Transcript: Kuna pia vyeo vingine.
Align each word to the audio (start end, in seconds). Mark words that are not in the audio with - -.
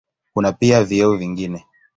Kuna 0.33 0.51
pia 0.53 0.83
vyeo 0.83 1.15
vingine. 1.15 1.65